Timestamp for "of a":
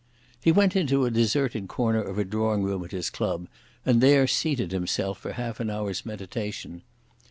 2.01-2.23